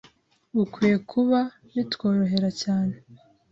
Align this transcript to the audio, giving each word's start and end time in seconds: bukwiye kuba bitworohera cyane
bukwiye 0.55 0.95
kuba 1.11 1.39
bitworohera 1.73 2.49
cyane 2.61 2.93